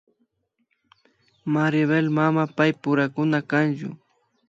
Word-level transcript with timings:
Maribel 1.53 2.05
mana 2.17 2.43
paypurakuna 2.55 3.37
kanchu 3.49 3.89